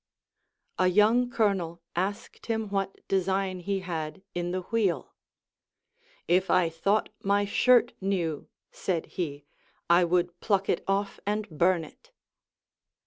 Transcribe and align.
A 0.79 0.87
young 0.87 1.29
colonel 1.29 1.79
asked 1.95 2.47
him 2.47 2.69
what 2.69 3.07
design 3.07 3.59
he 3.59 3.81
had 3.81 4.23
in 4.33 4.49
the 4.49 4.61
wheel. 4.61 5.13
If 6.27 6.49
I 6.49 6.69
thought 6.71 7.09
my 7.21 7.45
shirt 7.45 7.93
knew, 8.01 8.49
said 8.71 9.05
he, 9.05 9.45
I 9.91 10.03
would 10.05 10.39
pluck 10.39 10.69
it 10.69 10.83
off 10.87 11.19
and 11.27 11.47
burn 11.55 11.83
it. 11.83 12.09